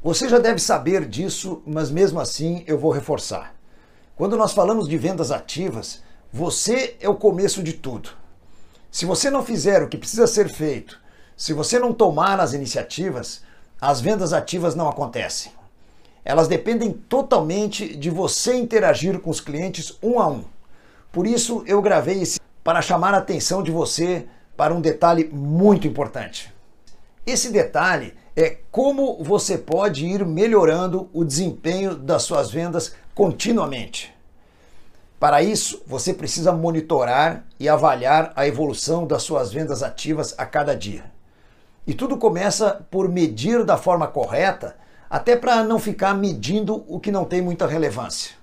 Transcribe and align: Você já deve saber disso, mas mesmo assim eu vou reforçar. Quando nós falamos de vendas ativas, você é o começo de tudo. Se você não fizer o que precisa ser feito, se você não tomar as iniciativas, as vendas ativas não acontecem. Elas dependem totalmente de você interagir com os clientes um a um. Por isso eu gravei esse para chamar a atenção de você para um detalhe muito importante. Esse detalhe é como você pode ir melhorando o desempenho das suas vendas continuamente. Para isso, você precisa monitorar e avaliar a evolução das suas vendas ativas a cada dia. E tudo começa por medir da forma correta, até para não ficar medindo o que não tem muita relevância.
Você 0.00 0.28
já 0.28 0.38
deve 0.38 0.60
saber 0.60 1.04
disso, 1.06 1.60
mas 1.66 1.90
mesmo 1.90 2.20
assim 2.20 2.62
eu 2.68 2.78
vou 2.78 2.92
reforçar. 2.92 3.54
Quando 4.14 4.36
nós 4.36 4.52
falamos 4.52 4.88
de 4.88 4.96
vendas 4.96 5.32
ativas, 5.32 6.02
você 6.32 6.96
é 7.00 7.08
o 7.08 7.16
começo 7.16 7.62
de 7.64 7.72
tudo. 7.72 8.10
Se 8.92 9.04
você 9.04 9.28
não 9.28 9.44
fizer 9.44 9.82
o 9.82 9.88
que 9.88 9.98
precisa 9.98 10.28
ser 10.28 10.48
feito, 10.48 11.00
se 11.36 11.52
você 11.52 11.80
não 11.80 11.92
tomar 11.92 12.38
as 12.38 12.52
iniciativas, 12.52 13.42
as 13.80 14.00
vendas 14.00 14.32
ativas 14.32 14.76
não 14.76 14.88
acontecem. 14.88 15.50
Elas 16.24 16.46
dependem 16.46 16.92
totalmente 16.92 17.96
de 17.96 18.08
você 18.08 18.54
interagir 18.54 19.18
com 19.18 19.30
os 19.30 19.40
clientes 19.40 19.98
um 20.00 20.20
a 20.20 20.28
um. 20.28 20.44
Por 21.10 21.26
isso 21.26 21.64
eu 21.66 21.82
gravei 21.82 22.22
esse 22.22 22.38
para 22.62 22.82
chamar 22.82 23.14
a 23.14 23.18
atenção 23.18 23.64
de 23.64 23.72
você 23.72 24.26
para 24.56 24.72
um 24.72 24.80
detalhe 24.80 25.28
muito 25.32 25.88
importante. 25.88 26.54
Esse 27.26 27.50
detalhe 27.50 28.14
é 28.40 28.56
como 28.70 29.18
você 29.20 29.58
pode 29.58 30.06
ir 30.06 30.24
melhorando 30.24 31.10
o 31.12 31.24
desempenho 31.24 31.96
das 31.96 32.22
suas 32.22 32.48
vendas 32.52 32.94
continuamente. 33.12 34.14
Para 35.18 35.42
isso, 35.42 35.82
você 35.84 36.14
precisa 36.14 36.52
monitorar 36.52 37.44
e 37.58 37.68
avaliar 37.68 38.32
a 38.36 38.46
evolução 38.46 39.04
das 39.04 39.24
suas 39.24 39.52
vendas 39.52 39.82
ativas 39.82 40.36
a 40.38 40.46
cada 40.46 40.76
dia. 40.76 41.06
E 41.84 41.92
tudo 41.92 42.16
começa 42.16 42.86
por 42.88 43.08
medir 43.08 43.64
da 43.64 43.76
forma 43.76 44.06
correta, 44.06 44.76
até 45.10 45.34
para 45.34 45.64
não 45.64 45.80
ficar 45.80 46.14
medindo 46.14 46.84
o 46.86 47.00
que 47.00 47.10
não 47.10 47.24
tem 47.24 47.42
muita 47.42 47.66
relevância. 47.66 48.36